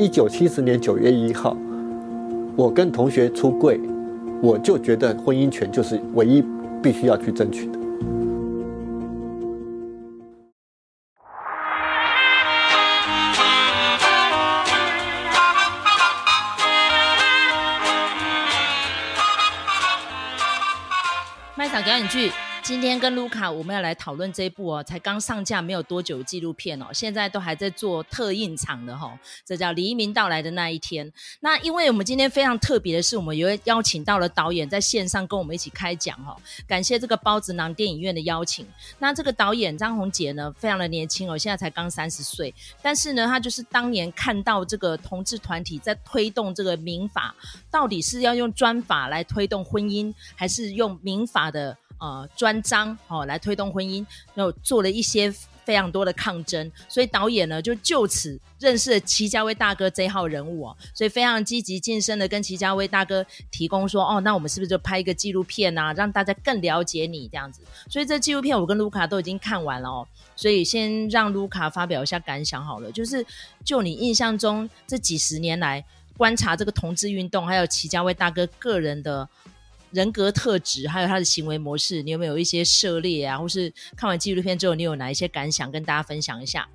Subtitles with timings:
[0.00, 1.54] 一九七十年九月一号，
[2.56, 3.78] 我跟同学出柜，
[4.42, 6.42] 我就觉得婚姻权就是唯一
[6.82, 7.78] 必须要去争取的。
[21.54, 22.32] 麦嫂表演剧。
[22.62, 31.10] 今天跟卢卡我们要来讨论这一部哦，才刚上架没有多久的纪录片哦，现在都还在做特映场的哈、哦，这叫黎明到来的那一天。
[31.40, 36.36] 那因为我们今天非常特别的是，我们有邀请到了导演在线上跟我们一起开讲哈、哦，
[36.68, 38.66] 感谢这个包子囊电影院的邀请。
[38.98, 47.34] 那这个导演张宏杰呢，非常的年轻哦，现在才刚三十岁，但是呢，他就是当年看到这个同志团体在推动这个民法，
[47.70, 51.76] 到底是要用专法来推动婚姻，还是用民法的？
[52.00, 54.04] 呃，专章哦，来推动婚姻，
[54.34, 55.30] 然后做了一些
[55.66, 67.60] 非常多的抗争，所以导演呢就就此认识了祁家威大哥这一号人物哦，所以非常积极晋升的跟祁家威大哥提供说，哦，那我们是不是就拍一个纪录片啊，让大家更了解你这样子？
[67.90, 73.22] 所以这纪录片我跟卢卡都已经看完了哦，所以先让卢卡发表一下感想好了，就是
[73.62, 75.84] 就你印象中这几十年来
[76.16, 79.28] 观察这个同志运动，还有祁家威大哥个人的。
[79.90, 83.38] 人格特质，还有他的行为模式，你有没有一些涉猎啊？
[83.38, 86.68] 或是看完纪录片之后，你有哪一些感想跟大家分享一下？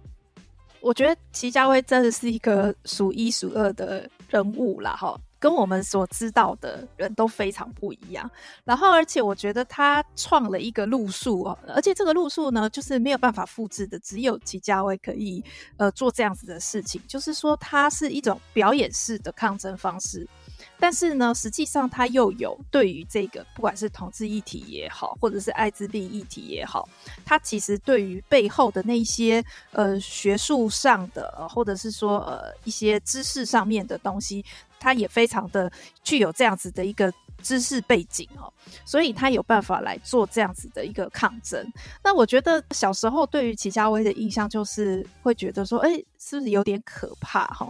[0.81, 8.29] 我觉得祁家威真的是一个数一数二的人物啦，哈，跟我们所知道的人都非常不一样。
[8.63, 15.43] 然后，而且我觉得他创了一个路数哦，而且这个路数呢，就是没有办法复制的，只有祁家威可以
[15.77, 20.27] 呃做这样子的事情，就是说他是一种表演式的抗争方式。
[20.79, 26.87] 但是呢，实际上他又有对于这个，不管是同志议题也好，或者是艾滋病议题也好，
[27.25, 34.43] 他其实对于背后的那些呃学术上的，或者是说呃一些知识上面的东西，
[34.85, 35.71] 他也非常的
[36.03, 38.53] 具有这样子的一个知识背景哦，
[38.85, 41.73] 所以他有办法来做这样子的一个抗争。
[42.03, 47.67] 那我觉得小时候对于齐家威的印象就是会觉得说，哎，是不是有点可怕哈？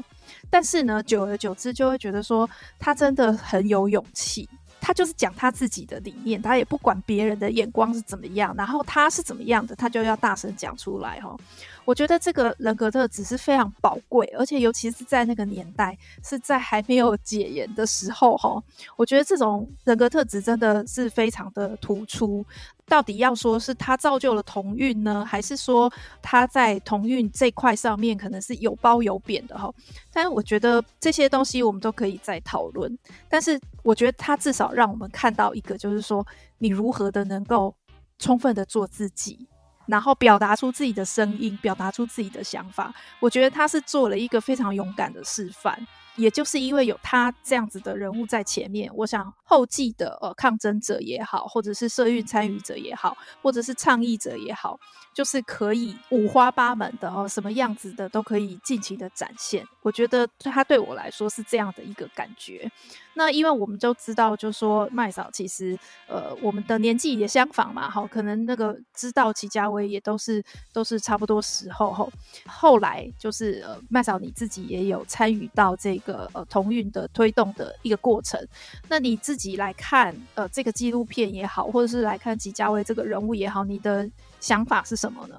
[0.50, 4.50] 但是呢，久而久之就会觉得说，他真的很有勇气。
[4.82, 11.36] 他就是讲他自己的理念，他也不管别人的眼光是怎么样，然后他是怎么样的，他就要大声讲出来哈。
[11.86, 18.62] 我觉得这个人格特质是非常宝贵，而且尤其是在那个年代，是在还没有解严的时候哈。
[18.98, 22.46] 我觉得这种人格特质真的是非常的突出。
[22.88, 25.92] 到底要说是他造就了同运呢，还是说
[26.22, 29.74] 他在同运这块上面可能是有褒有贬的哈？
[30.14, 32.96] 但是我觉得这些东西我们都可以再讨论。
[33.28, 36.26] 但是我觉得他至少让我们看到一个，就是说
[36.60, 37.76] 你如何的能够
[38.20, 39.48] 充分的做自己，
[39.86, 42.94] 然后表达出自己的声音，表达出自己的想法。
[43.20, 45.80] 我觉得他是做了一个非常勇敢的示范。
[46.16, 54.80] 也就是因为有他这样子的人物在前面，我想后继的呃抗争者也好，或者是社运参与者也好，或者是倡议者也好，
[55.14, 59.66] 就是可以五花八门的哦，什么样子的都可以尽情的展现。
[59.82, 62.72] 我觉得他对我来说是这样的一个感觉。
[63.18, 65.78] 那因为我们就知道，就说麦嫂其实
[66.08, 70.44] 呃我们的年纪也相仿嘛，哈，可能那个知道齐家威也都是
[70.74, 72.12] 都是差不多时候后，
[72.46, 76.05] 后来就是呃麦嫂你自己也有参与到这个。
[76.06, 78.40] 个呃同运的推动的一个过程，
[78.88, 85.36] 那你自己来看呃这个纪录片也好，或者是来看齐家威这个人物也好，你的想法是什么呢？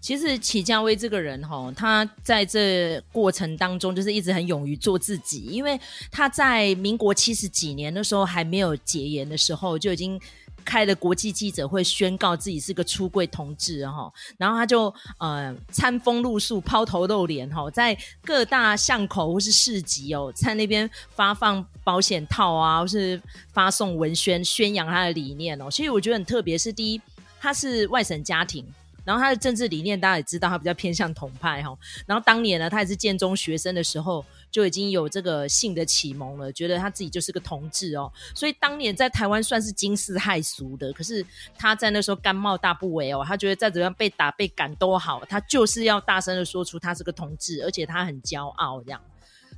[0.00, 10.20] 其实齐家威这个人哈，他在这过程当中就是一直很勇于做自己，因为他在民国七十几年的时候还没有解严的时候就已经。
[10.64, 23.20] 开了国际记者会，宣告自己是个出柜同志哈，然后他就呃餐风露宿、抛头露脸哈，在各大巷口或是市集哦，在那边发放保险套啊，或是
[23.52, 25.70] 发送文宣宣扬他的理念哦。
[25.70, 27.00] 所以我觉得很特别，是第一，
[27.40, 28.66] 他是外省家庭。
[29.04, 31.76] 然后他的政治理念，大家也知道，他比较偏向统派哈。
[32.06, 38.12] 然后当年呢，他也是建中学生的时候，就已经有这个性的启蒙了，觉得他自己就是个同志哦。
[38.34, 40.92] 所以当年在台湾算是惊世骇俗的。
[40.92, 41.26] 可是
[41.58, 49.00] 他在那时候甘冒大不韪哦，他觉得再怎么样被打被赶都好，他就是要大声的说出他是个同志，而且他很骄傲这样。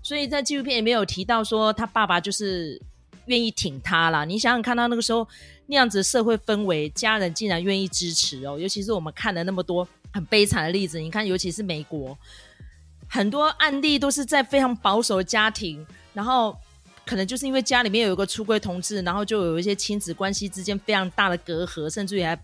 [0.02, 2.80] 所以在纪录片里面有提到说，他爸爸就是
[3.26, 4.24] 愿意挺他啦。
[4.24, 5.28] 你想想看他那个时候。
[5.66, 12.14] 那样子的社会氛围，家人竟然愿意支持哦，尤其是我们看了那么多很悲惨的例子，你看，尤其是美国，
[13.14, 16.58] 很多案例都是在非常保守的家庭，然后
[17.06, 22.36] 可能就是因为家里面有一个出柜同志，然后就有一些亲子关系之间非常大的隔阂，甚至于还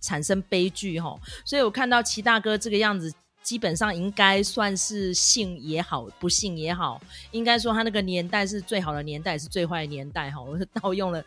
[0.00, 1.18] 产生悲剧哈。
[1.44, 7.00] 所以我看到齐大哥这个样子基本上应该算是幸也好，不幸也好，
[7.32, 10.40] 应该说他那个年代是最好的年代，也是最坏的年代哈。
[10.40, 11.20] 我是盗用了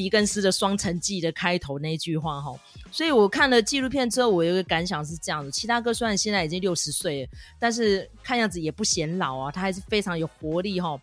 [0.00, 2.54] 狄更斯的《双城记》的开头那句话哈。
[2.90, 11.00] 所以我看了纪录片之后，我有一个感想是这样的：齐大哥虽然现在已经六十岁了，但是看样子也不显老啊，他还是非常有活力哈，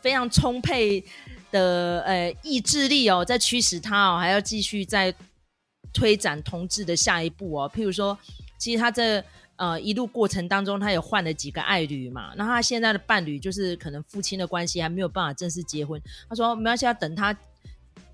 [0.00, 1.04] 非常充沛
[1.50, 5.14] 的呃意志力哦，在驱使他哦，还要继续在
[5.92, 7.70] 推展同志的下一步哦。
[7.74, 8.16] 譬如说，
[8.58, 9.22] 其实他这。
[9.60, 12.32] 呃，一路过程当中，他有换了几个爱侣嘛？
[12.34, 16.00] 那他现在的伴侣就是可能父亲的关系还没有办法正式结婚。
[16.30, 17.36] 他说没关系，要等他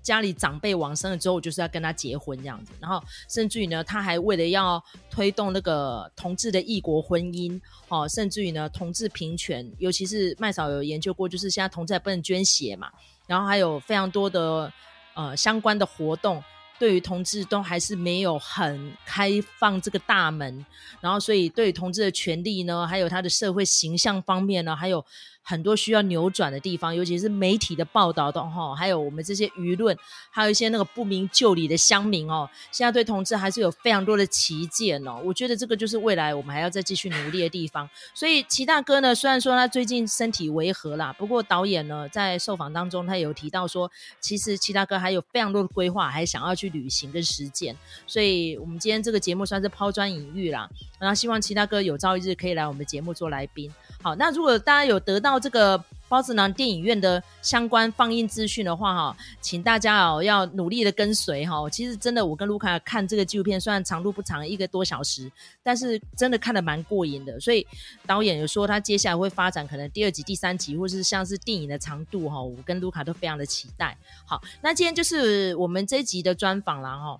[0.07, 2.71] 家里长辈往生了之后，就是要跟他结婚这样子。
[2.79, 4.81] 然后甚至于呢，他还为了要
[5.11, 7.59] 推动那个同志的异国婚姻
[7.89, 12.89] 哦，甚至于呢，同志平权，尤其是麦嫂有研究过，就是现在同志还不能捐血嘛，
[13.27, 14.71] 然后还有非常多的
[15.13, 16.41] 呃相关的活动。
[16.79, 20.65] 对于同志都还是没有很开放这个大门，
[21.01, 25.03] 然后所以对于同志的权利呢，还有他的社会形象方面呢，还有。
[25.49, 29.97] 很多需要扭转的地方，尤其是媒体的报道的哈，还有我们这些舆论，
[30.29, 35.21] 还有一些那个不明就里的乡民哦，现在对同志还是有非常多的歧见哦。
[35.23, 37.89] 我觉得这个就是未来我们还要再继续努力的地方。
[38.13, 43.89] 所以齐大哥呢，虽然说他最近身体违和啦，不过导演呢在受访当中他有提到说，
[44.19, 47.73] 其实齐大哥还有非常多的规划，还想要去旅行跟实践。
[48.05, 53.71] 所以我们今天这个节目算是抛砖引玉啦，然后希望齐大哥有朝一日可以来我们的节目做来宾。
[54.03, 61.69] 好，那如果大家有得到这个包子囊电影院的相关放映资讯的话，哈，请大家哦要努力的跟随哈。
[61.69, 65.29] 其实真的，我跟卢卡看这个纪录片，虽然长度不长，一个多小时，
[65.61, 67.39] 但是真的看得蛮过瘾的。
[67.39, 67.65] 所以
[68.05, 73.97] 导演有说他接下来会发展可能第二集、第三集，或是像是电影的长度哈，我跟卢卡都非常的期待。
[74.25, 77.19] 好，那今天就是我们这一集的专访了哈。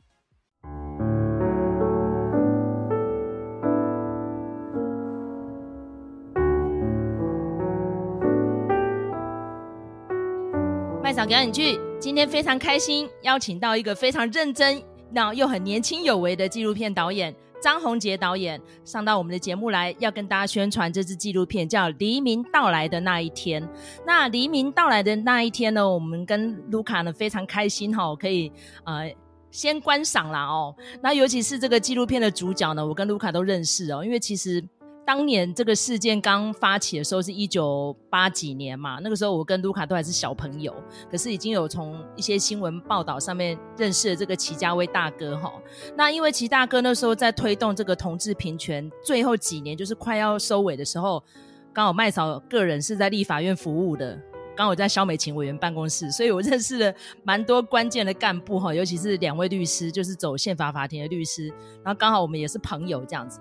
[11.18, 14.80] 麦嫂给你剧，今天非常开心，邀请到一个非常认真，
[15.12, 23.64] 然后又很年轻有为的纪录片导演张宏杰导演上到我们的节目来，要跟大家宣传这支纪录片，叫《黎明到来的那一天》。
[24.06, 28.52] 那黎明到来的那一天呢，我们跟卢卡呢非常开心哈，可以
[28.84, 29.12] 呃
[29.50, 30.76] 先观赏啦哦。
[31.02, 34.64] 那尤其是这个纪录片的主角呢，我跟卢卡都认识哦，因为其实。
[35.08, 40.76] 当年这个事件刚发起的时候是一九八几年嘛，那个时候我跟卢卡都还是小朋友，
[41.10, 45.54] 可是已经有从一些新闻报道上面认识了这个齐家威大哥哈。
[45.96, 51.24] 那因为齐大哥那时候在推动这个同志平权，最后几年就是快要收尾的时候，
[51.72, 54.20] 刚好麦嫂个人是在立法院服务的，
[54.58, 56.94] 刚好在萧美琴委员办公室，所以我认识了
[57.24, 61.48] 蛮多关键的干部哈，尤其是两位律师，就是走宪法法庭的律师，
[61.82, 63.40] 然后刚好我们也是朋友这样子。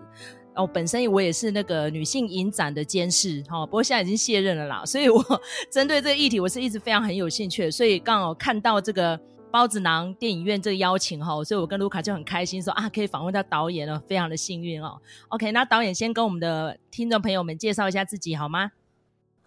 [0.57, 4.83] 哦，本身我也是那个女性影展的监事，哈、哦，不过现在已经卸任了啦。
[4.87, 5.23] 所以我
[5.71, 7.71] 针对这个议题，我是一直非常很有兴趣的。
[7.71, 9.21] 所以刚好看到这个
[9.53, 14.99] 孢子囊电影院这个邀请，哈、所以我跟卢卡就很开心，说啊，可以访问到导演了，非常的幸运哦。
[15.29, 18.73] OK，那导演先跟我们的听众朋友们介绍一下自己好吗？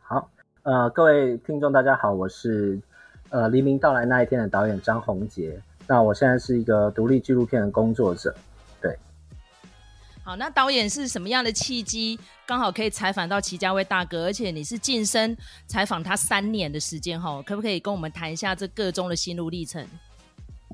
[0.02, 0.30] 好，
[0.64, 2.80] 呃，各位听众大家好，我是
[3.30, 5.60] 呃黎明到来那一天的导演张宏杰。
[5.88, 8.36] 那我现在是一个独立纪录片的工作者。
[10.24, 15.36] 好，那导演是什么样的契机，刚好可以采访到齐家威大哥，而且你是晋升
[15.66, 19.84] 采访他三年的时间哈，可不可以跟我们谈一下这个中的心路历程？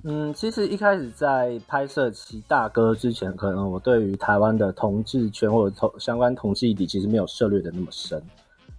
[0.03, 8.21] 嗯，其实一开始在拍摄齐大哥之前，可能我对于台湾的同志权或者同相关同志议题，其实没有涉猎的那么深。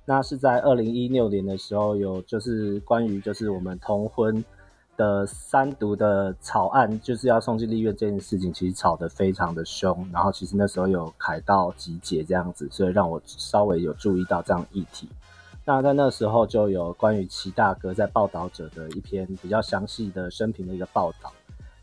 [0.04, 4.44] 那是在二零一六年的时候，有就是关于就是我们同婚。
[4.96, 10.08] 的三读的草案就是要送进立院这件事情，其实吵得非常的凶。
[10.12, 15.08] 然后其实那时候有凯道集结这样子，所以让我稍微有注意到这样议题。
[15.64, 21.32] 那在那时候就有关于齐大哥在报道者的一篇比较详细的生平的一个报道，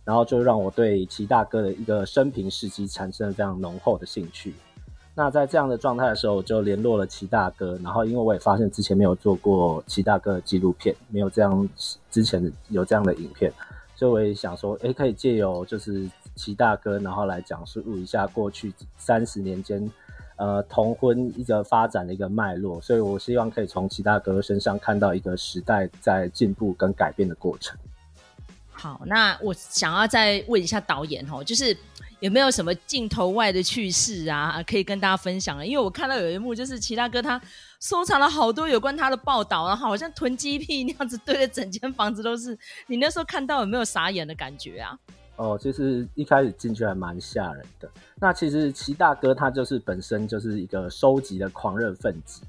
[0.06, 4.54] 然后就让我对齐大哥的一个生平事迹产生了非常浓厚的兴趣。
[5.16, 11.70] 那在这样的状态的时候，我就联络了齐大哥，然后因为我也发现之前没有做过齐大哥的纪录片，没有这样
[12.10, 13.54] 之前有这样的影片，
[13.96, 19.88] 所以我也想说，诶，可以借由就是齐大哥，然后来讲述一下过去三十年间，
[20.38, 27.78] 呃，同婚一个发展的一个脉络，所以我希望可以从齐大哥身上看到一个时代在进步跟改变的过程。
[28.72, 31.78] 好，那我想要再问一下导演哦，就是。
[32.24, 35.66] 有没有什么镜头外的趣事啊，可以跟大家分享？
[35.68, 37.40] 因为我看到有一幕，就是齐大哥他
[37.82, 42.58] 收藏了好多有关他的报道，然后好像囤积癖那样子堆的整间房子都是。
[42.88, 44.98] 你那时候看到有没有傻眼的感觉啊？
[45.36, 47.92] 哦，其实一开始进去还蛮吓人的。
[48.16, 52.42] 那其实齐大哥他就是本身就是一个收集的狂热分子。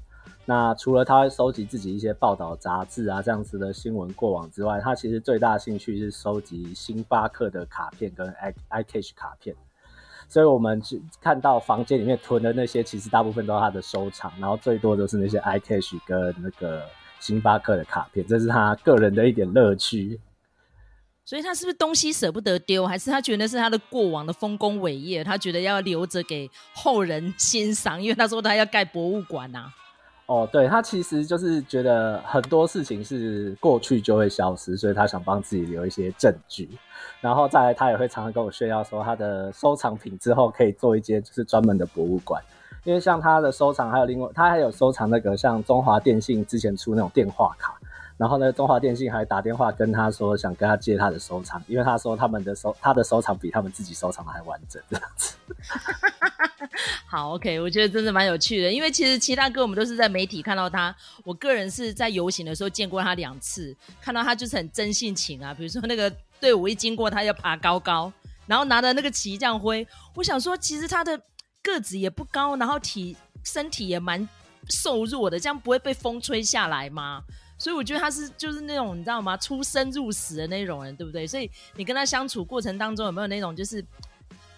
[0.47, 9.55] 那除了他会收集自己一些报道杂志啊这样子的新闻过往之外，他其实最大的兴趣是收集星巴克的卡片跟 i iCash 卡片。
[10.27, 16.83] 所以我们去看到房间里面囤的那些，其实大部分都是他的收藏，然后最多都是那些 iCash 跟那个
[17.19, 20.19] 星巴克的卡片，这是他个人的一点乐趣。
[21.23, 29.73] 所以他是不是东西舍不得丢，还是他觉得是他的过往的丰功伟业，他觉得要留着给后人欣赏，因为他说他要盖博物馆呐、啊。
[30.27, 36.67] 哦，对，他其实就是觉得很多事情是过去就会消失，所以他想帮自己留一些证据。
[37.21, 42.41] 然后再来，他也会常常跟我炫耀说他的收藏品之后可以做一间就是专门的博物馆。
[42.83, 47.75] 因为像他的收藏，还有另外他还有收藏那个像中华电信之前出那种电话卡。
[48.17, 55.35] 然后呢，中华电信还打电话跟他说，想跟他借他的收藏，因为他说他们的收他的收藏比他们自己收藏的还完整，这样子。
[57.07, 68.11] 好，OK，我觉得真的蛮有趣的，因为其实其他哥我们都是在媒体看到他，我个人是在游行的时候见过他两次，看到他就是很真性情啊，比如说那个队伍一经过，他要爬高高，
[68.47, 71.19] 然后拿着那个旗这样挥，我想说其实他的
[71.61, 74.27] 个子也不高，然后体身体也蛮
[74.69, 77.23] 瘦弱的，这样不会被风吹下来吗？
[77.57, 79.37] 所以我觉得他是就是那种你知道吗？
[79.37, 81.25] 出生入死的那种人，对不对？
[81.25, 83.83] 所以你跟他相处过程当中有没有那种就是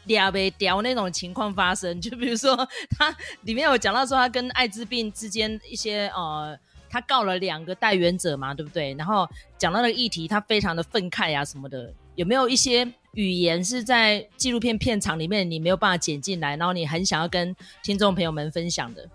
[0.05, 1.99] 屌呗屌那种情况发生？
[2.01, 2.55] 就比如说
[2.97, 6.57] 他里面有讲到说他跟艾滋病之间一些呃，
[6.89, 8.93] 他告了两个代言者嘛，对不对？
[8.95, 11.93] 然后讲到那个议题，他非常的愤慨啊什么的。
[12.15, 19.07] 有没有一些语言是在纪录片片场里面你没有办法剪进来，然后你很想要跟听众朋友们分享的？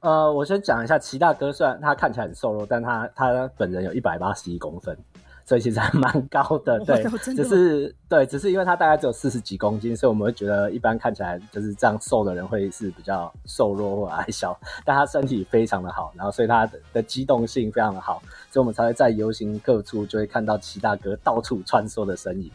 [0.00, 4.96] 呃，我先讲一下齐大哥，虽然他看起来很瘦弱，但他他本人有一百八十一公分，
[5.44, 6.78] 所以其实还蛮高的。
[6.80, 7.02] 对，
[7.34, 22.48] 只是对，只是因为他大概只有四十几公斤，所以我们会觉得一般看起来就是这样瘦的人会是比较瘦弱或矮小，但他身体非常的好，然后所以他的的机动性非常的好，所以我们才会在游行各处就会看到齐大哥到处穿梭的身影。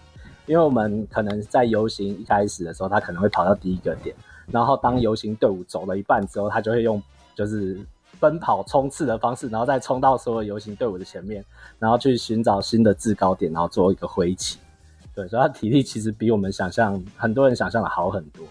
[0.45, 4.15] 因为我们可能在游行一开始的时候，他可能会跑到第一个点，
[4.47, 7.01] 然后当游行队伍走了一半之后，他就会用。
[7.35, 7.79] 就是
[8.19, 11.43] 奔跑冲刺的方式，然后再冲到所有游行队伍的前面，
[11.79, 14.57] 然后去寻找新的制高点，然后做一个挥旗。
[15.13, 18.45] 对，所以他体力其实比我们想象，很多人想象的好很多。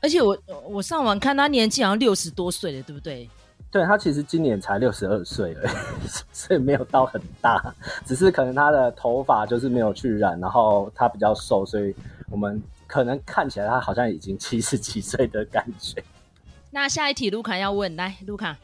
[0.00, 0.36] 而且我
[0.66, 3.28] 我上网看他年纪好像六十多岁了，对不对？
[3.70, 5.70] 对，他其实今年才六十二岁而已，
[6.32, 7.74] 所以没有到很大，
[8.06, 11.94] 只是可能他的头发就是没有去染，然后他比较瘦，所以
[12.30, 16.02] 我们可能看起来他好像已经七十几岁的感觉。
[16.70, 18.56] 那下一题，卢卡要问，来，卢卡，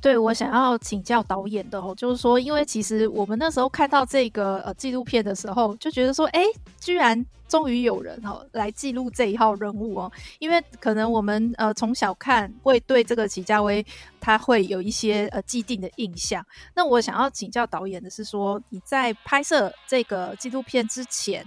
[0.00, 6.44] 对，我想要请教导演的哦，就是说，因为其实我们那时候看到这个呃纪录片的时候，就觉得说，哎，
[6.78, 13.84] 居然终于有人哦来记录这一号人物哦，因为可能我们呃从小看会对这个齐家威
[14.20, 16.44] 他会有一些呃既定的印象。
[16.74, 21.44] 那我想要请教导演的是说，你在拍摄这个纪录片之前，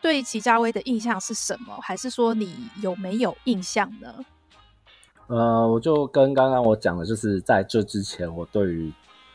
[0.00, 1.78] 对齐家威的印象是什么？
[1.80, 4.24] 还是说你有没有印象呢？
[5.28, 8.90] 呃，我就跟刚刚我讲的，就是在这之前，我对于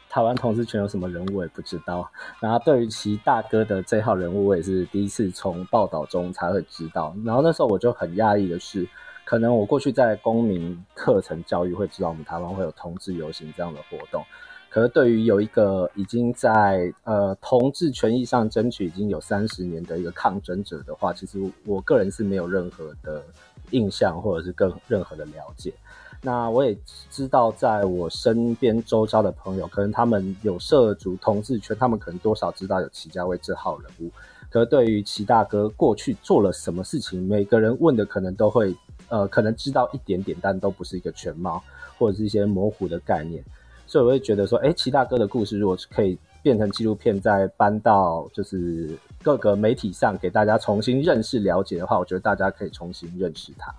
[0.09, 2.09] 台湾同志圈有什么人物我也不知道。
[2.39, 7.15] 然后对于其大哥的这号人物，我也是第一次从报道中才会知道。
[7.23, 8.87] 然后那时候我就很讶异的是，
[9.23, 14.23] 可能我过去在公民课程教育会知道我们台湾会有同志游行这样的活动，
[14.69, 23.23] 可是对于有一个已经在呃同志权益上争取已经有三十年的一个抗争者的话，其实我个人是没有任何的
[23.71, 25.73] 印象或者是更任何的了解。
[26.21, 26.77] 那我也
[27.09, 34.09] 知道，在我身边周遭的朋友，可能他们有涉足同志圈，他们可能多少知道有齐家威这号人物。
[34.49, 38.73] 可对于齐大哥过去做了什么事情，每个人问的可能都会，
[39.09, 41.61] 呃，可能知道一点点，但都不是一个全貌，
[41.97, 43.43] 或者是一些模糊的概念。
[43.85, 53.73] 所以我会觉得说，哎，齐大哥的故事如果可以变成纪录片，再搬到就是各个媒体上给大家重新认识了解的话，我觉得大家可以重新认识他。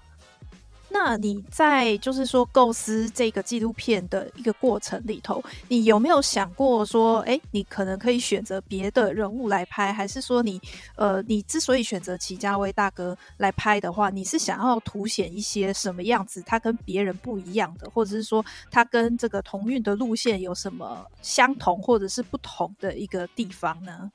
[0.96, 10.60] 那你在就是说构思这个纪录片的一个过程里头，你有没有想过说，哎，你可能可以选择别的人物来拍，还是说你，
[10.94, 24.08] 呃，你之所以选择齐家威大哥来拍的话，你是想要凸显一些什么样子，他跟别人不一样的，或者是说他跟这个同运的路线有什么相同或者是不同的一个地方呢？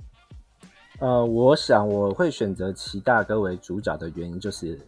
[0.99, 4.79] 呃，我想我会选择齐大哥为主角的原因就是。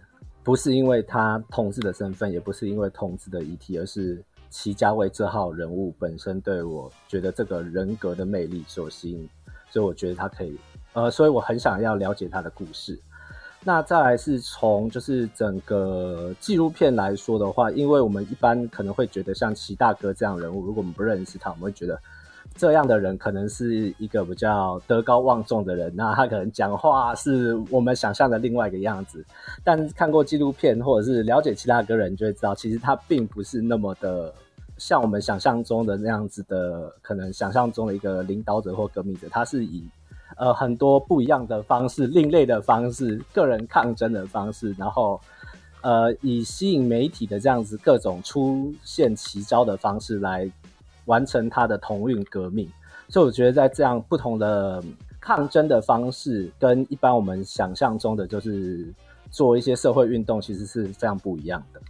[0.43, 9.29] 不是因为他同志的身份，也不是因为同志的遗体，而是齐家威这号人物本身对我觉得这个人格的魅力所吸引，
[9.69, 10.59] 所以我觉得他可以
[10.93, 12.99] 呃，所以我很想要了解他的故事。
[13.63, 22.01] 那再来是从就是整个纪录片来说的话，因为我们一般可能会觉得像齐大哥这样人物，如果我们不认识他，我们会觉得
[22.55, 29.25] 这样的人可能是一个比较德高望重的人，那他可能讲话是我们想象的另外一个样子。
[29.63, 34.33] 但看过纪录片或者是了解齐大哥人，就会知道其实他并不是那么的
[34.77, 39.83] 像我们想象中的那样子的，可能想象中的一个领导者或革命者，他是以。
[40.37, 45.19] 呃，很多不一样的方式，另类的方式，个人抗争的方式，然后，
[45.81, 50.49] 呃，以吸引媒体的这样子各种出现奇招的方式来
[51.11, 52.65] 完成他的同运革命。
[53.09, 54.81] 所以我觉得在这样不同的
[55.19, 58.87] 抗争的方式，跟一般我们想象中的就是
[59.29, 61.81] 做一些社会运动，其实是非常不一样的。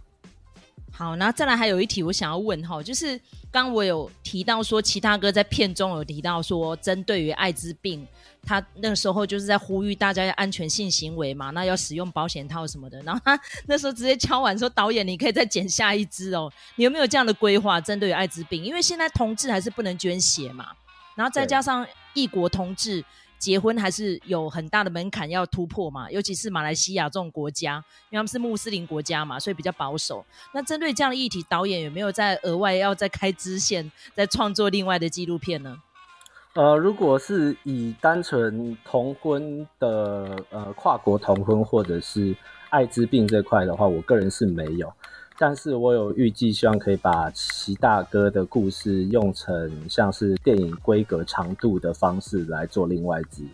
[0.94, 3.18] 好，那再来还有一题我想要问哈，就是
[3.50, 8.06] 刚我有提到说，齐大哥在片中有提到说，针对于艾滋病，
[8.44, 13.00] 他那个时候就是在呼吁大家要安全性行为嘛，那要使用保险套什么的。
[13.02, 18.62] 然后他那时候直接敲完说，导演你可以再剪下一支哦，你有没有这样的规划针对于艾滋病？
[18.62, 20.68] 因为现在同志还是不能捐血嘛，
[21.16, 23.02] 然后再加上异国同志。
[23.42, 30.24] 结婚还是有很大的门槛要突破嘛，尤其是马来西亚这种国家，因为他们是穆斯林国家嘛，所以比较保守。
[30.54, 35.76] 那针对这样的议题，导演有没有在额外要再开支线，再创作另外的纪录片呢？
[36.54, 42.36] 呃，如果是以单纯同婚的呃跨国同婚或者是
[42.70, 44.92] 艾滋病这块的话，我个人是没有。
[45.38, 53.48] 但是我有预计，希望可以把齐大哥的故事用成像是电影规格长度的方式来做另外一集，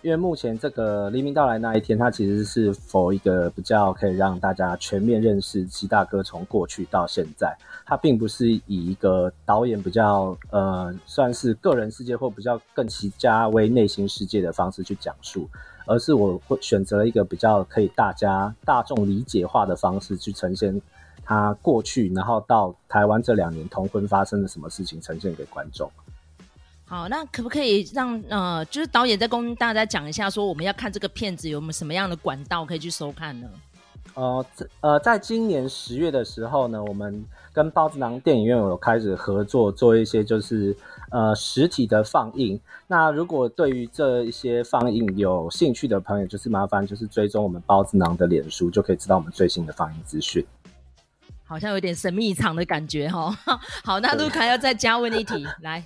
[0.00, 7.54] 因为目前这个黎明到来那一天，它其实是否一个比较可以让大家全面认识齐大哥从过去到现在，
[7.84, 15.46] 它并不是以一个导演比较呃算是个人世界或比较更齐家威内心世界的方式去讲述，
[15.86, 20.80] 而是我会选择了一个比较可以大家大众理解化的方式去呈现。
[21.26, 25.90] 他过去，然后到台湾这两年同婚发生了什么事情，呈现给观众。
[26.88, 33.48] 好，那可不可以让呃，就是导演再跟大家讲一下，说我们要看这个片子有没有什么样的管道可以去收看呢？
[34.14, 34.46] 呃，
[34.80, 37.22] 呃，在今年十月的时候呢，我们
[37.52, 40.74] 跟包子囊电影院有开始合作，做一些就是
[41.10, 42.58] 呃实体的放映。
[42.86, 50.46] 那如果对于这一些放映有兴趣的朋友，就是麻烦就是追踪我们包子囊的脸书，就可以知道我们最新的放映资讯。
[51.46, 53.30] 好像有点神秘场的感觉哈。
[53.84, 55.82] 好，那卢卡要再加问一题 来。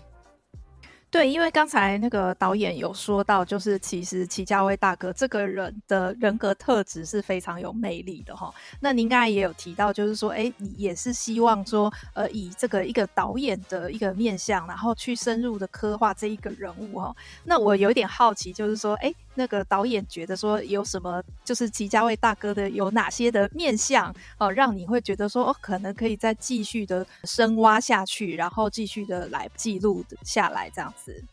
[1.12, 8.54] 对，因为刚才那个导演有说到，就是其实齐家威大哥这个人的人格特质是非常有魅力的哈。
[8.78, 17.12] 那您刚才也有提到，就是说，哎，你也是希望说，呃，以这个一个导演的一个面相，然后去深入的刻画这一个人物哈。
[17.42, 31.24] 那我有点好奇，就是说，哎，那个导演觉得说有什么，就是齐家威大哥的有哪些的面相哦，让你会觉得说，哦，可能可以再继续的深挖下去，然后继续的来记录下来这样子。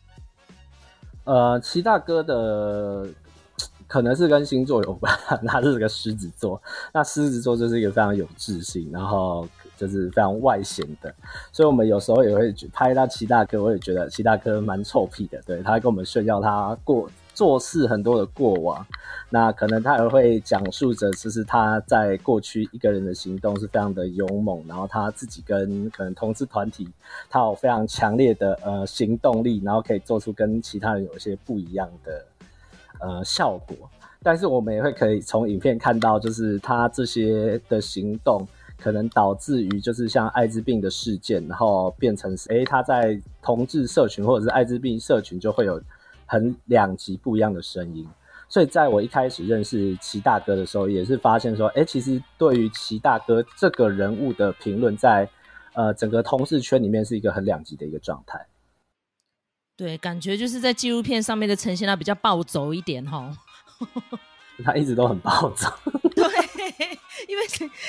[1.24, 3.06] 呃，齐大哥的
[3.86, 5.14] 可能是跟星座有关，
[5.46, 6.58] 他是个狮子座。
[6.94, 11.14] 那狮子座就是一个非常有自信，然后就是非常外显的。
[11.52, 15.42] 所以我们有时候也会拍到齐大哥，我也觉得齐大哥蛮臭屁的。
[15.42, 17.10] 对，他跟我们炫耀他过。
[17.38, 18.84] 做事很多的过往，
[19.30, 26.88] 那可能他也会讲述着，就是他在过去一个人的行动是非常的勇猛，然后他自己跟可能同志团体，
[27.30, 32.24] 他有非常强烈的呃行动力，然后可以做出跟其他人有一些不一样的
[32.98, 33.88] 呃效果。
[34.20, 38.44] 但是我们也会可以从影片看到，就是他这些的行动
[38.82, 45.80] 可能导致于就是像艾滋病的事件，然后变成是诶他在同志社群或者是艾滋病社群就会有。
[46.28, 48.06] 很两极不一样的声音，
[48.48, 55.28] 所以在我一开始认识齐大哥的时候，也是发现说，哎、欸，其实对于齐大哥这个人物的评论，在
[55.72, 58.46] 呃整个同事圈里面是一个很两极的一个状态。
[59.76, 63.36] 对，感觉就是在纪录片上面的呈现，他比较暴走一点哈。
[64.64, 65.68] 他一直都很暴走。
[66.16, 66.24] 对，
[67.26, 67.42] 因为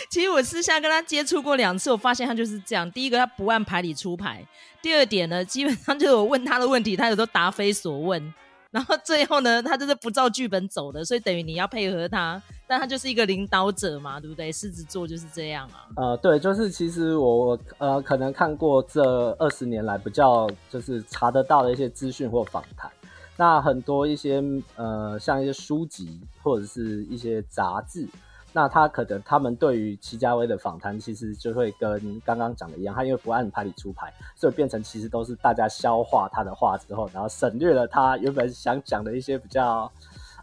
[0.09, 2.89] 其实我私下跟他接触过两次，我发现他就是这样。
[2.91, 4.45] 第一个，他不按牌理出牌。
[4.81, 8.33] 第二点呢，基本上就是我问他的问题，他有时候答非所问，
[8.71, 14.49] 然后最后呢，他就是不照剧本走的，所以等于你要配合他，但他就是一个领导者嘛，对不对？
[14.51, 15.87] 狮子座就是这样啊。
[15.97, 19.03] 呃，对，就是其实我呃可能看过这
[19.37, 22.89] 二十年来比较就是查得到的一些资讯或访谈，
[23.35, 24.41] 那很多一些
[24.77, 28.07] 呃像一些书籍或者是一些杂志。
[28.51, 39.91] 那他可能他们对于齐家威的访谈，其实就会跟刚刚讲的一样，他因为不按牌理出牌，所以变成其实都是大家消化他的话之后，然后省略了他原本想讲的一些比较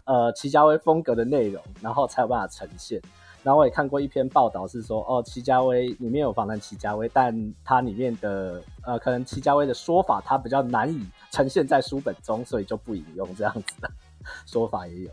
[0.05, 3.01] 呃祁家威风格的内容，然后才有办法呈现。
[3.43, 13.89] 然后我也看过一篇报道，是说哦，齐家威里面有访谈齐家威，但他里面的呃，可能齐家威的说法他比较难以呈现在书本中，所以就不引用这样子的
[14.45, 15.11] 说法也有。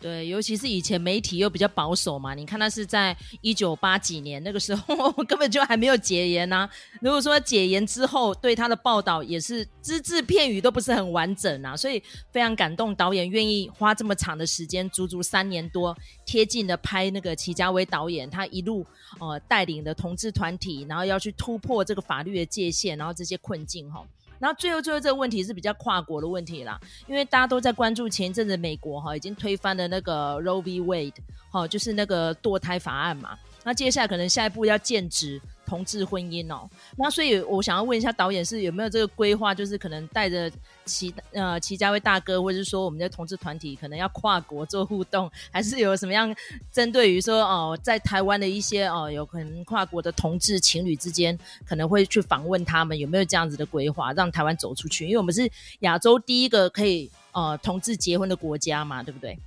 [0.00, 6.68] 对，尤其是以前媒体又比较保守嘛，你看他是在一九八几年那个时候， 根本就还没有解严呐、
[7.00, 18.86] 如果说解严之后，对他的报道也是只字片语都不是很完整啊，所以非常感动，导演愿意花这么长的时间，足足三年多，贴近的拍那个祁家威导演，他一路
[19.18, 24.06] 呃带领的同志团体，然后要去突破这个法律的界限，然后这些困境哈。
[24.38, 30.80] 然后最后最后这个问题是比较跨国的问题啦，因为大家都在关注前一阵子美国哈已经推翻了那个 Roe v.
[30.80, 31.14] Wade，
[31.50, 35.40] 哈就是那个堕胎法案嘛，那接下来可能下一步要禁止。
[35.68, 40.50] 同志婚姻哦，那所以我想要问一下导演是有没有这个规划，就是可能带着
[40.88, 46.34] 祁呃祁家威大哥，或者是说我们的同志团体，可能要跨国做互动，还是有什么样
[46.72, 55.06] 针对于说哦，在台湾的一些哦，有可能跨国的同志情侣之间，可能会去访问他们，有没有这样子的规划，让台湾走出去？
[55.06, 55.48] 因为我们是
[55.80, 59.38] 亚洲第一个可以呃同志结婚的国家嘛，对不对？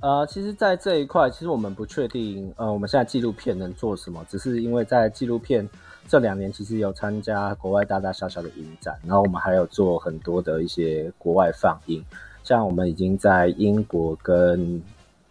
[0.00, 5.68] 呃，其实，在这一块，其实我们不确定，呃，我们现在纪录片能做什么，只是因为在纪录片
[6.08, 12.04] 这两年，其实有参加国外大大小小的影展，然后我们还有做很多的一些国外放映，
[12.44, 14.82] 像我们已经在英国跟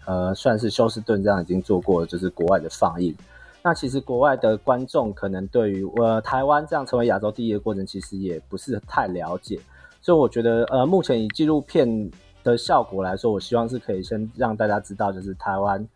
[0.06, 3.16] 呃，算是休斯顿这样已经做过，就是国外的放映。
[3.64, 9.60] 那其实国外的观众可能对于呃台湾这样成为亚洲第一的过程，其实也不是太了解，
[10.02, 12.12] 所以我觉得，呃，目前以纪录片。
[12.44, 15.88] 的效果来说，我希望是可以先让大家知道，就是台湾，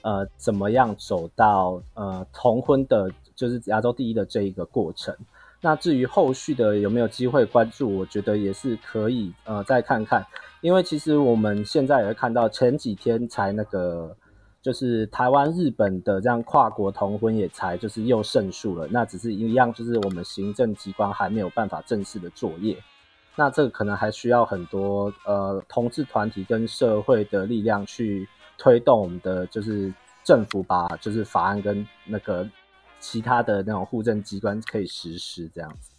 [0.00, 3.08] 呃，怎么样走到呃同婚的，
[3.42, 5.12] 就是亚洲第一的这一个过程。
[5.60, 10.24] 那至于后续的有没有机会关注，我觉得也是可以呃再看看，
[10.60, 14.16] 因为其实我们现在也会看到前几天才那个，
[14.60, 22.76] 就是台湾日本的这样跨国同婚也才就是又胜诉了，那只是一样，就是我们行政机关还没有办法正式的作业。
[23.36, 28.28] 那这个可能还需要很多呃同志团体跟社会的力量去
[28.58, 32.46] 推动我们的，就是政府把就是法案跟那个
[33.02, 35.90] 其他的那种户政机关可以实施这样子。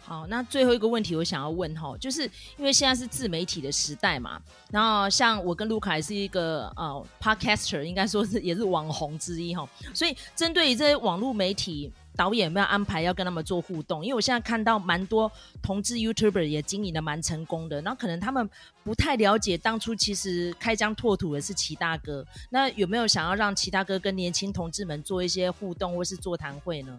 [0.00, 2.24] 好，那最后一个问题我想要问哈，就是
[2.58, 4.38] 因为现在是自媒体的时代嘛，
[4.70, 11.90] 然后像我跟卢凯是一个呃 podcaster，应该说是也是网红之一哈，所以针对于这些网络媒体。
[12.16, 14.04] 导演有没有安排要跟他们做互动？
[14.04, 18.48] 因为我现在看到蛮多同志 YouTuber 也经营的蛮成功的，然后可能他们
[18.84, 22.24] 不太了解当初其实开疆拓土的是齐大哥。
[22.50, 26.98] 那有没有想要让齐大哥跟年轻同志们做一些互动或是座谈会呢？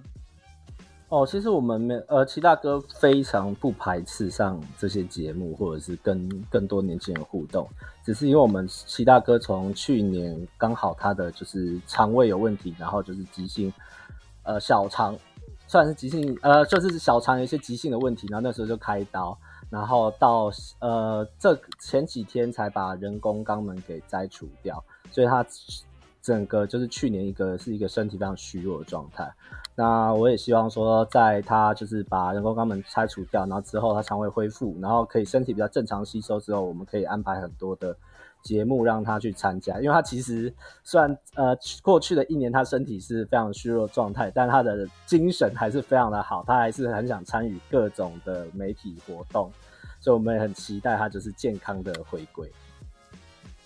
[1.07, 7.69] 哦，其实我们没呃，齐大哥非常不排斥上这些节目，或者是跟更多年轻人互动，
[8.03, 13.71] 只是因为我们齐大哥从去年刚好他的就是肠胃有问题，然后就是急性。
[14.45, 15.17] 呃，小肠
[15.67, 19.37] 算是急性，呃，就是小肠有一些急性的问题，然后那时候就开刀，
[19.69, 25.45] 然后到呃这前几天才把人工肛门给摘除掉，所以他
[26.21, 29.31] 整个就是去年一个是一个身体非常虚弱的状态。
[29.75, 37.97] 那我也希望说，在他就是把人工肛门拆除掉，然后之后他肠胃恢复，然后可以身体比较正常吸收之后，我们可以安排很多的。
[38.45, 40.53] 节目让他去参加，因为他其实
[40.83, 49.51] 虽然呃过去的一年他身体是非常虚弱状态，但他的精神还是非常的好，他还是很想参与各种的媒体活动，
[49.99, 52.47] 所以我们也很期待他就是健康的回归。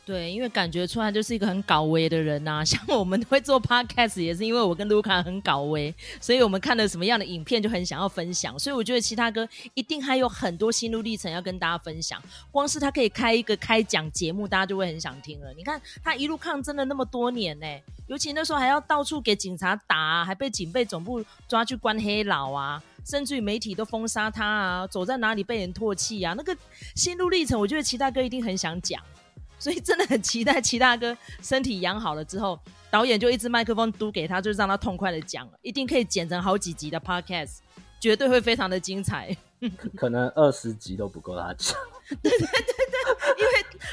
[0.10, 2.66] 对，因为感觉出来就是一个很搞威的人呐、啊。
[2.66, 8.58] 像我们会做 podcast，也是因为我跟卢卡很搞威，所以我们看了什么样的影片就很想要分享。
[8.58, 12.20] 所以我觉得其他哥一定还有很多心路历程要跟大家分享。
[12.50, 15.54] 光是他可以开一个开讲节目，大家就会很想听了。
[15.56, 17.68] 你看他一路抗争了那么多年呢，
[18.08, 26.58] 尤其那时候还要到处给警察打、啊，还被警备总部抓去关黑牢啊，甚至于媒体都封杀他啊，走在哪里被人唾弃啊，那个
[26.96, 29.00] 心路历程，我觉得祁大哥一定很想讲。
[29.60, 32.58] 所以真的很期待齐大哥身体养好了之后，
[32.90, 37.58] 导演就一支麦克风嘟给他，就让他痛快的讲了，一定可以剪成好几集的 podcast，
[38.00, 39.36] 绝对会非常的精彩。
[39.98, 41.78] 可能二十集都不够他讲。
[42.24, 43.52] 对对对对，因为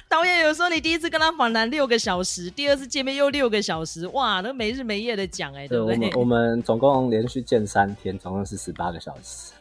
[0.09, 5.87] 导演有时候你第一次跟他访谈六个小时，第二次见面又六个小时，哇，那没日没夜的讲哎、欸，对不？
[5.87, 9.53] 对，我们我们总共连续见三天，总共是十八个小时。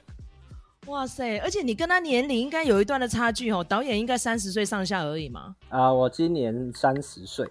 [0.87, 1.39] 哇塞！
[1.39, 5.55] 而且你跟他年龄应该有一段的差距哦，导演应该三十岁上下而已嘛。
[5.69, 7.47] 啊、呃，我今年三十岁。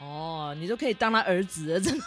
[0.00, 2.04] 哦，你都可以当他儿子了，真的。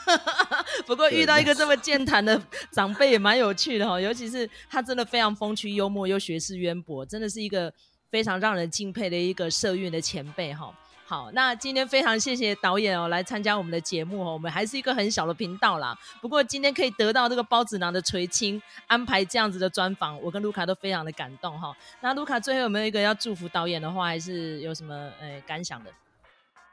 [0.87, 7.71] 不过遇到一个这么健谈的长辈也蛮有趣的哈，尤其是他真的非常风趣幽默又学识渊博，真的是一个
[8.09, 10.73] 非常让人敬佩的一个社运的前辈哈。
[11.11, 15.93] 好，那今天非常谢谢导演哦来参加我们的节目哦，我们还是一个很小的频道啦。
[16.21, 21.75] 不过今天可以得到这个包子囊的垂青，安排这样子的专访，我跟卢卡都非常的感动哈。
[21.99, 25.91] 那卢卡最后有没有一个要祝福导演的话，还是有什么呃感想的？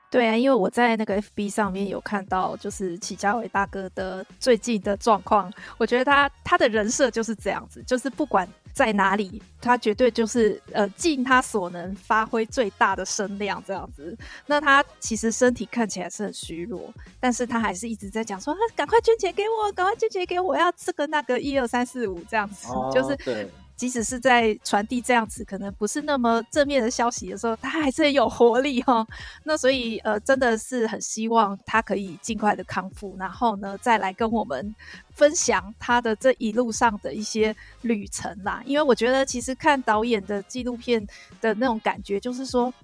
[0.08, 14.16] 对啊，因为我在那个 FB 上面有看到，就是祁家伟大哥的最近的状况，我觉得他他的人设就是这样子，就是不管在哪里，他绝对就是呃尽他所能发挥最大的声量这样子。
[14.46, 23.50] 那他其实身体看起来是很虚弱，但是他还是一直在讲说，啊，赶快捐钱给我，赶快捐钱给我，要这个那个一二三四五这样子，哦、就是对。
[23.78, 29.06] 即使是在传递这样子可能不是那么正面的消息的时候，他还是很有活力哈。
[29.44, 34.74] 那所以呃，真的是很希望他可以尽快的康复，然后呢，再来跟我们
[35.12, 38.60] 分享他的这一路上的一些旅程啦。
[38.66, 41.06] 因为我觉得其实看导演的纪录片
[41.40, 42.74] 的那种感觉，就是说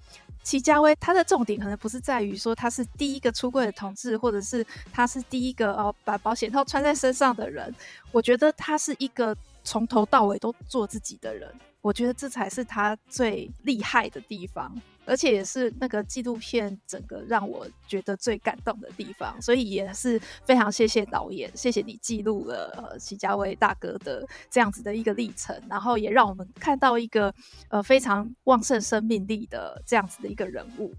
[0.44, 7.74] 齐家威他的重点可能不是在于说他是第一个出柜的同志，或者是他是第一个哦把保险套穿在身上的人。
[8.12, 9.36] 我觉得他是一个。
[9.64, 14.72] 从头到尾都做自己的人，我觉得这才是他最厉害的地方，
[15.04, 19.40] 而且也是那个纪录片整个让我觉得最感动的地方。
[19.40, 27.34] 所以也是非常谢谢导演，谢谢你记录了徐家威大哥的这样子的一个历程，然后也让我们看到一个
[27.68, 30.94] 呃非常旺盛生命力的这样子的一个人物。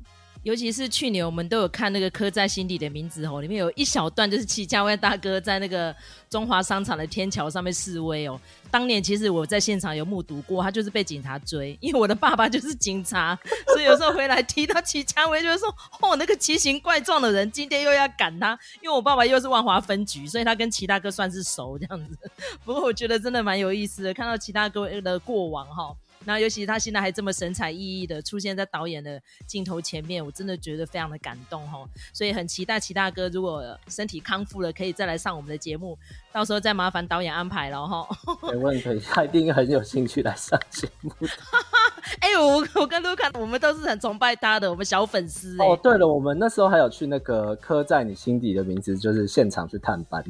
[0.46, 5.94] 尤其是去年我们都有看那个刻在心底的名字哦，里面有一小段就是祁家威大哥在那个
[6.30, 8.40] 中华商场的天桥上面示威哦。
[8.70, 13.36] 当年其实我在现场有目睹过，他就是被警察追， 因为我的爸爸就是警察，
[13.74, 15.68] 所以有时候回来提到祁家威，就会说
[16.00, 22.16] 哦，那个奇形怪状的人今天又要赶他，因为我爸爸又是万华分局，所以他跟祁大哥算是熟这样子。
[22.64, 25.92] 不过我觉得真的蛮有意思的，看到祁大哥的过往哈。
[26.26, 35.98] 那尤其是他现在还这么神采奕奕的出现在导演的镜头前面，我真的觉得非常的感动哈，所以很期待齐大哥如果身体康复了，可以再来上我们的节目，
[36.32, 38.08] 到时候再麻烦导演安排了哈。
[38.52, 41.12] 没问题，他一定很有兴趣来上节目。
[42.20, 45.58] 哎呦，我我跟卢卡，我们都是很崇拜他的，我们小粉丝。
[45.60, 50.24] 哦，对了，我们那时候还有去那个刻在你心底的名字，就是现场去探班。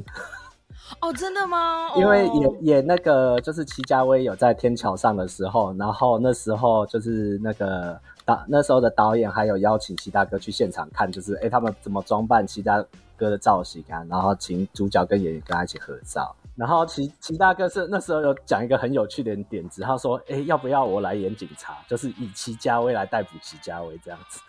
[1.02, 1.90] 哦，真的吗？
[1.96, 12.84] 因为演演那个就是齐家威有在天桥上的时候，然后那时候就是那个导那时候的导演还有邀请齐大哥去现场看，就是哎他们怎么装扮齐大
[13.18, 16.36] 哥的造型啊，然后请主角跟演员跟他一起合照。
[16.56, 24.40] 然后齐齐大哥是那时候有讲一个很有趣的点子，他说哎要不要我来演警察，就是以齐家威来逮捕齐家威这样子。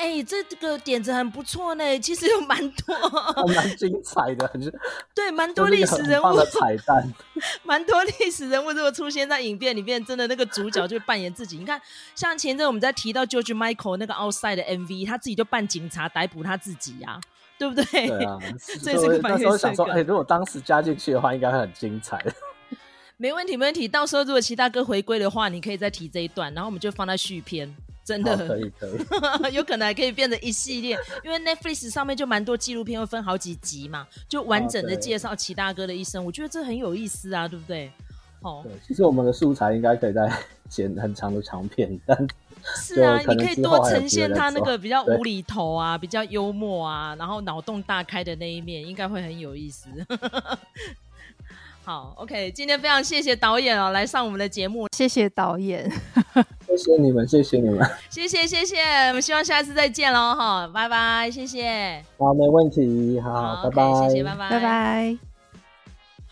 [0.00, 2.96] 哎、欸，这这个点子很不错呢，其实有蛮多，
[3.54, 4.50] 蛮精彩的，
[5.14, 7.06] 对，蛮多历史人物的 彩蛋，
[7.64, 11.58] 蛮多历史人物如果出现在影片里面，真的那个主角就扮演自己。
[11.58, 11.78] 你看，
[12.14, 17.20] 像前阵我们在提到 George Michael 那个 Outside 的 MV，他自己就扮警察逮捕他自己呀、啊，
[17.58, 18.08] 对不对？
[18.08, 22.18] 对啊， 所以这个那时候想说，哎、欸，如果当时加进去的话，应该会很精彩。
[23.18, 23.86] 没问题，没问题。
[23.86, 27.76] 到时候如果齐大哥回归的话，你可以再提这一段，然后我们就放在续篇。
[28.04, 28.36] 真的。
[28.46, 28.86] 可以可
[29.50, 37.90] 以， 有可能还可以变成一系列，因为 Netflix 上面就蛮多纪录片，会分好几集嘛，就完整的介绍齐大哥的一生，我觉得这很有意思啊，对不对？
[38.42, 40.30] 哦，对，其实我们的素材应该可以再
[40.68, 42.16] 剪很长的长片，但
[42.76, 49.88] 是啊，你可以多呈现他那个比较无厘头啊，比较幽默啊，然后脑洞大开的那一面，应该会很有意思。
[51.84, 55.90] 好，OK，今天非常谢谢导演哦，来上我们的节目，谢谢导演，
[56.80, 58.76] 谢谢你们，谢谢你们， 谢谢谢谢，
[59.08, 65.29] 我们希望下次再见喽，哈，拜拜，谢谢，好，没问题，好，好拜拜，okay, 谢谢，拜拜，拜拜。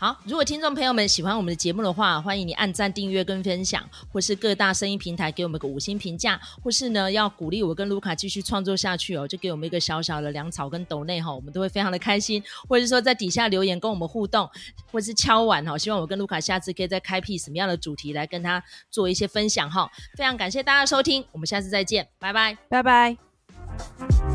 [0.01, 3.83] 好，如果听众朋友们喜欢我们的节目的话，欢迎你按赞、订阅跟分享，
[4.13, 14.49] 或是各大声音平台给我们个五星评价，或是呢要鼓励我跟卢卡继续创作下去哦，就给我们一个小小的粮草跟斗内哈，我们都会非常的开心，或者是说在底下留言跟我们互动，
[14.89, 24.28] 或是敲碗哈，希望我跟卢卡下次可以再开辟什么样的主题来跟他做一些分享哈，非常感谢大家收听，我们下次再见，拜拜，拜拜。